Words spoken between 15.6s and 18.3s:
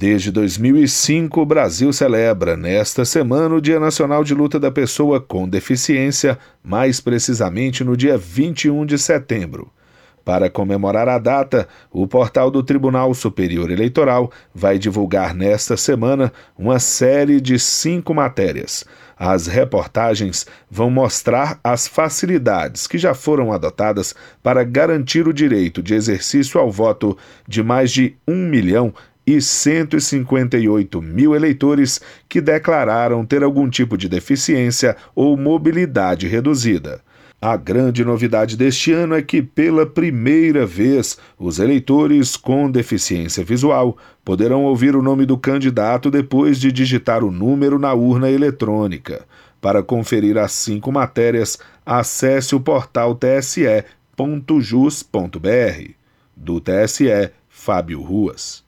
semana uma série de cinco